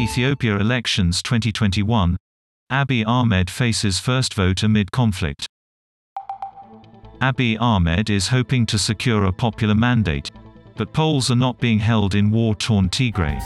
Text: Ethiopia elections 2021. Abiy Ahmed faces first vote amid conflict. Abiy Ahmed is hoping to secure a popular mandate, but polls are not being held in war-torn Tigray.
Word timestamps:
Ethiopia 0.00 0.56
elections 0.58 1.20
2021. 1.24 2.16
Abiy 2.70 3.04
Ahmed 3.04 3.50
faces 3.50 3.98
first 3.98 4.32
vote 4.32 4.62
amid 4.62 4.92
conflict. 4.92 5.48
Abiy 7.20 7.60
Ahmed 7.60 8.08
is 8.08 8.28
hoping 8.28 8.64
to 8.66 8.78
secure 8.78 9.24
a 9.24 9.32
popular 9.32 9.74
mandate, 9.74 10.30
but 10.76 10.92
polls 10.92 11.32
are 11.32 11.36
not 11.36 11.58
being 11.58 11.80
held 11.80 12.14
in 12.14 12.30
war-torn 12.30 12.88
Tigray. 12.90 13.40